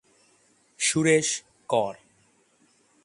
[0.87, 1.31] Suresh
[1.69, 1.95] Kr.